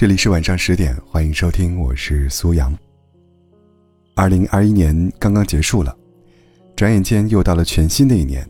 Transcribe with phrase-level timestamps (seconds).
[0.00, 2.74] 这里是晚上十点，欢迎收听，我是苏阳。
[4.14, 5.94] 二零二一年刚刚结束了，
[6.74, 8.48] 转眼间又到了全新的一年。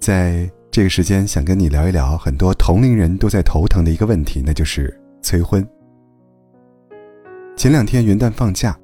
[0.00, 4.92] 在这个时间，想跟你聊一聊很多同龄人都在头疼的一个问题，那就是
[5.22, 5.64] 催婚。
[7.56, 8.76] 前两天元旦放假，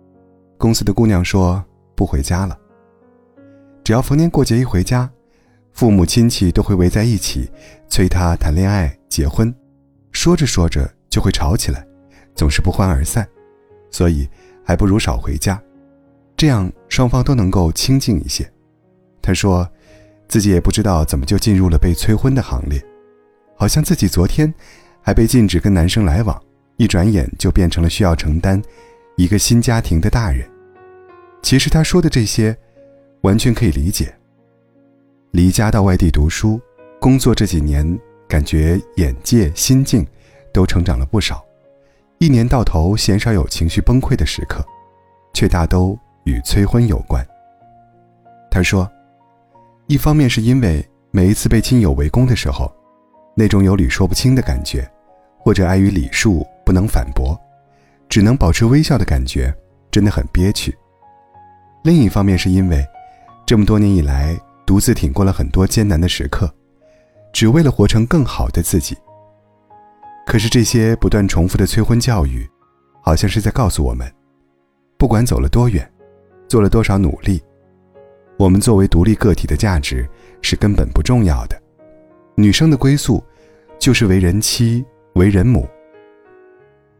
[0.57, 1.61] 公司的姑娘说
[1.97, 2.57] 不回家了。
[3.83, 5.11] 只要逢年过节一回家，
[5.73, 7.51] 父母亲戚都会围在一起，
[7.89, 9.53] 催她谈恋爱、结婚，
[10.13, 11.87] 说着说着就会吵起来，
[12.35, 13.29] 总是不欢而散，
[13.91, 14.27] 所以
[14.65, 15.63] 还不如少回家，
[16.39, 18.51] 这样双方都能够清静一些。
[19.21, 19.69] 她说，
[20.27, 22.83] 自己也不知道怎么就进入了被催婚的行列，
[23.55, 24.53] 好像自己昨天
[25.03, 26.43] 还被禁止跟男生来往。
[26.79, 28.61] 一转眼就变成了需要承担
[29.17, 30.49] 一个新家庭的大人。
[31.43, 32.57] 其实他说的这些，
[33.21, 34.13] 完全可以理解。
[35.33, 36.59] 离家到外地读书、
[36.99, 37.87] 工作这几年，
[38.27, 40.05] 感觉眼界、心境
[40.53, 41.45] 都成长了不少。
[42.19, 44.65] 一年到头鲜少有情绪崩溃的时刻，
[45.33, 47.27] 却大都与催婚有关。
[48.51, 48.91] 他说，
[49.87, 52.73] 一方面是因为每一次被亲友围攻的时候，
[53.35, 54.89] 那种有理说不清的感觉，
[55.39, 56.47] 或者碍于礼数。
[56.65, 57.37] 不能反驳，
[58.09, 59.53] 只能保持微笑的感觉，
[59.91, 60.73] 真的很憋屈。
[61.83, 62.87] 另一方面，是因为
[63.45, 66.49] 这么多年以来独自挺过了很多艰难的时刻，
[67.33, 68.97] 只为了活成更好的自己。
[70.27, 72.49] 可是这些不断重复的催婚教育，
[73.03, 74.11] 好像是在告诉我们：
[74.97, 75.91] 不管走了多远，
[76.49, 77.43] 做了多少努力，
[78.39, 80.09] 我们作为独立个体的价值
[80.41, 81.61] 是根本不重要的。
[82.35, 83.23] 女生的归宿，
[83.79, 85.69] 就是为人妻、为人母。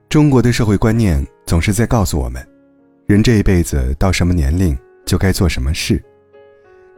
[0.09, 2.47] 中国的社会观念总是在告诉我们，
[3.07, 4.77] 人这一辈子到什么年龄
[5.07, 6.03] 就该做什么事。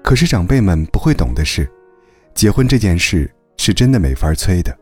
[0.03, 1.71] 可是长辈们不会懂的是，
[2.35, 4.77] 结婚这件事是真的没法催的。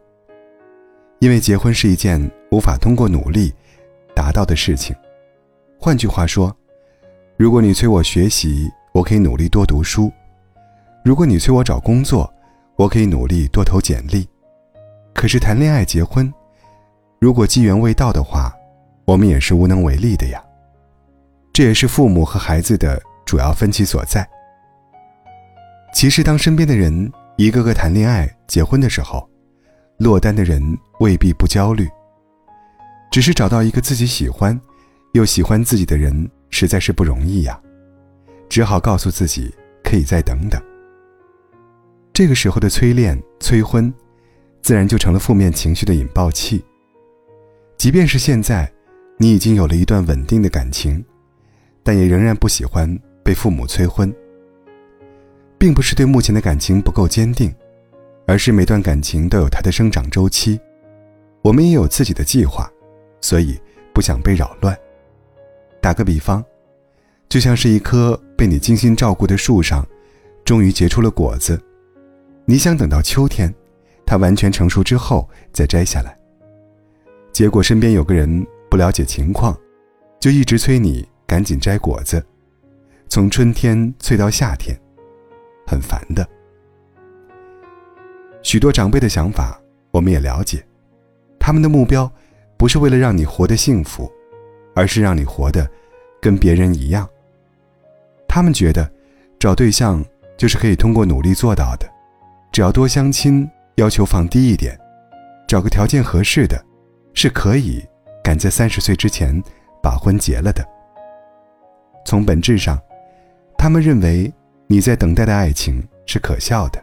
[1.22, 2.20] 因为结婚是一件
[2.50, 3.54] 无法通过努力
[4.12, 4.92] 达到的事情。
[5.78, 6.52] 换句话说，
[7.36, 10.10] 如果你催我学习，我可以努力多读书；
[11.04, 12.28] 如果你催我找工作，
[12.74, 14.28] 我可以努力多投简历。
[15.14, 16.28] 可是谈恋爱、结婚。
[17.20, 18.52] 如果机缘未到的话，
[19.04, 20.42] 我们也是无能为力的呀。
[21.52, 24.28] 这也是父母和孩子的主要分歧所在。
[25.94, 29.30] 其实，当身边的人一个个谈恋爱、结婚的时候，
[29.98, 30.62] 落单的人
[31.00, 31.88] 未必不焦虑。
[33.10, 34.58] 只是找到一个自己喜欢，
[35.12, 37.60] 又喜欢自己的人，实在是不容易呀。
[38.48, 40.60] 只好告诉自己可以再等等。
[42.12, 43.92] 这个时候的催恋、催婚，
[44.62, 46.64] 自然就成了负面情绪的引爆器。
[47.76, 48.70] 即便是现在，
[49.18, 51.04] 你已经有了一段稳定的感情，
[51.82, 54.14] 但也仍然不喜欢被父母催婚。
[55.58, 57.54] 并不是对目前的感情不够坚定，
[58.32, 60.58] 而是每段感情都有它的生长周期，
[61.42, 62.66] 我们也有自己的计划，
[63.20, 63.60] 所以
[63.92, 64.74] 不想被扰乱。
[65.82, 66.42] 打个比方，
[67.28, 69.86] 就像是一棵被你精心照顾的树上，
[70.46, 71.60] 终于结出了果子，
[72.46, 73.54] 你想等到秋天，
[74.06, 76.16] 它完全成熟之后再摘下来。
[77.34, 79.54] 结果身边有个人不了解情况，
[80.18, 82.24] 就一直催你赶紧摘果子，
[83.10, 84.74] 从春天催到夏天，
[85.66, 86.26] 很烦的。
[88.42, 89.60] 许多长辈的想法
[89.90, 90.64] 我们也了解，
[91.38, 92.10] 他们的目标
[92.56, 94.10] 不是为了让你活得幸福，
[94.74, 95.68] 而是让你活得
[96.20, 97.08] 跟别人一样。
[98.28, 98.90] 他们觉得
[99.38, 100.04] 找对象
[100.36, 101.88] 就是可以通过努力做到的，
[102.50, 104.78] 只要多相亲，要求放低一点，
[105.46, 106.62] 找个条件合适的。
[107.14, 107.86] 是可以
[108.24, 109.38] 赶在三十岁之前
[109.82, 110.66] 把婚结了的。
[112.06, 112.80] 从本质上，
[113.58, 114.32] 他们认为
[114.66, 116.82] 你在等待的爱情是可笑的，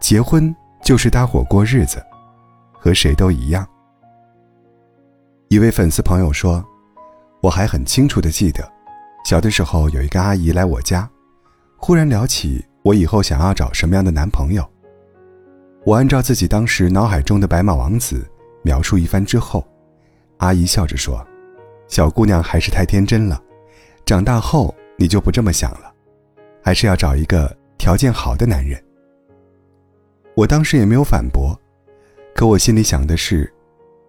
[0.00, 2.04] 结婚就是搭伙过日子，
[2.72, 3.66] 和谁都一样。
[5.48, 6.64] 一位粉丝朋友说
[7.40, 8.68] ：“我还很清楚的记得，
[9.24, 11.08] 小的时候有一个阿姨来我家，
[11.76, 14.68] 忽然聊起我以后想要找什么样的男朋友。
[15.84, 18.28] 我按照自己当时脑海中的白马王子。”
[18.64, 19.66] 描述一番之后，
[20.36, 21.26] 阿姨笑着说
[21.90, 23.42] ：“小姑娘还是太天真了，
[24.06, 25.92] 长大后你就不这么想了，
[26.62, 28.80] 还是要找一个条件好的男人。”
[30.34, 31.58] 我当时也没有反驳，
[32.34, 33.52] 可我心里想的是，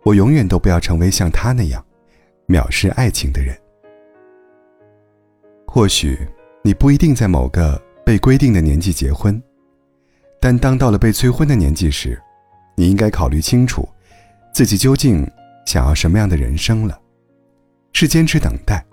[0.04, 1.84] 我永远都不要成为像他那样
[2.48, 3.58] 藐视爱情的人。
[5.68, 6.18] 或许
[6.62, 9.42] 你不一定在某个被规定的年纪结婚，
[10.40, 12.22] 但当到了被催婚的年纪时，
[12.76, 13.88] 你应该考虑清楚。
[14.54, 15.28] 自己究竟
[15.66, 17.00] 想要什么样的人生了？
[17.92, 18.86] 是坚持等待，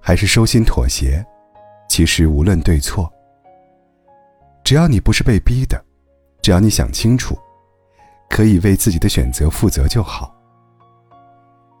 [0.00, 1.24] 还是收心妥协？
[1.88, 3.12] 其实无论对错，
[4.64, 5.84] 只要你不是被逼的，
[6.46, 7.36] 只要你想清楚，
[8.30, 10.32] 可以为自己的选择负责就好。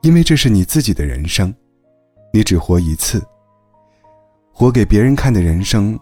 [0.00, 1.54] 因为这是你自己的人生，
[2.32, 3.24] 你只活一次。
[4.52, 5.96] 活给别人看的人生，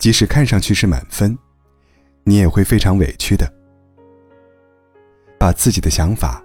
[0.00, 1.38] 即使看上去是满分，
[2.24, 3.48] 你也会非常委屈的。
[5.38, 6.42] 把自己的想法，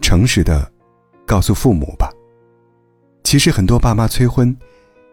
[0.00, 0.68] 诚实的
[1.24, 2.10] 告诉父母吧。
[3.22, 4.52] 其实很多爸妈催婚，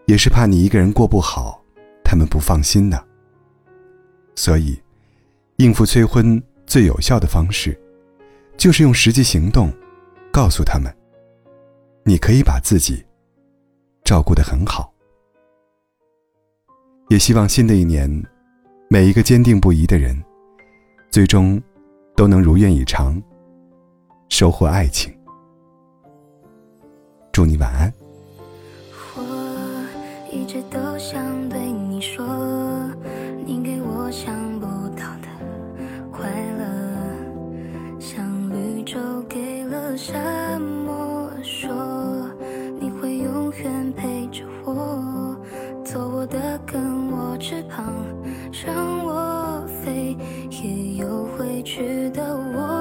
[0.08, 1.64] 也是怕你一个人过不好，
[2.04, 3.00] 他们不放心呢。
[4.34, 4.82] 所以，
[5.62, 7.80] 应付催婚最有效的方式，
[8.58, 9.72] 就是用实际行动，
[10.32, 10.92] 告诉他们，
[12.04, 13.06] 你可以把自己
[14.04, 14.92] 照顾得很好。
[17.10, 18.10] 也希望新的一年，
[18.90, 20.20] 每一个坚定不移的人，
[21.12, 21.62] 最终
[22.16, 23.22] 都能如愿以偿，
[24.30, 25.16] 收获爱情。
[27.32, 27.94] 祝你晚安。
[29.16, 29.86] 我
[30.32, 32.26] 一直都想对你说，
[52.10, 52.81] 的我。